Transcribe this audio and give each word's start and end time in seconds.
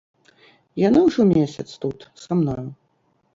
Яна 0.87 0.99
ўжо 1.07 1.21
месяц 1.33 1.67
тут, 1.85 2.07
са 2.23 2.31
мною. 2.41 2.65